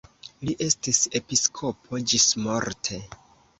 [0.47, 3.01] Li estis episkopo ĝismorte.